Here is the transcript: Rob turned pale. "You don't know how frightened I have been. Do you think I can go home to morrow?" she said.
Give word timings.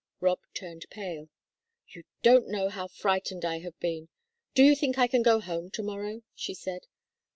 Rob 0.19 0.39
turned 0.55 0.87
pale. 0.89 1.29
"You 1.89 2.05
don't 2.23 2.47
know 2.49 2.69
how 2.69 2.87
frightened 2.87 3.45
I 3.45 3.59
have 3.59 3.79
been. 3.79 4.09
Do 4.55 4.63
you 4.63 4.75
think 4.75 4.97
I 4.97 5.05
can 5.05 5.21
go 5.21 5.39
home 5.39 5.69
to 5.69 5.83
morrow?" 5.83 6.23
she 6.33 6.55
said. 6.55 6.87